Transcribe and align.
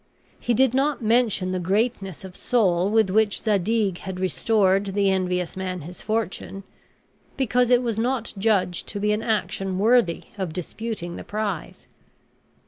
He 0.39 0.55
did 0.55 0.73
not 0.73 1.03
mention 1.03 1.51
the 1.51 1.59
greatness 1.59 2.23
of 2.23 2.35
soul 2.35 2.89
with 2.89 3.11
which 3.11 3.43
Zadig 3.43 3.99
had 3.99 4.19
restored 4.19 4.83
the 4.85 5.11
envious 5.11 5.55
man 5.55 5.81
his 5.81 6.01
fortune, 6.01 6.63
because 7.37 7.69
it 7.69 7.83
was 7.83 7.99
not 7.99 8.33
judged 8.35 8.87
to 8.87 8.99
be 8.99 9.11
an 9.11 9.21
action 9.21 9.77
worthy 9.77 10.23
of 10.39 10.53
disputing 10.53 11.17
the 11.17 11.23
prize. 11.23 11.85